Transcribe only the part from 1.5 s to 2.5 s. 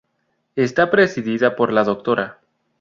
por la Dra.